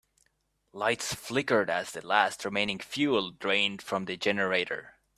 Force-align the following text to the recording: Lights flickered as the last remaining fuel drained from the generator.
Lights 0.73 1.13
flickered 1.13 1.69
as 1.69 1.91
the 1.91 2.01
last 2.03 2.43
remaining 2.43 2.79
fuel 2.79 3.29
drained 3.29 3.83
from 3.83 4.05
the 4.05 4.17
generator. 4.17 4.95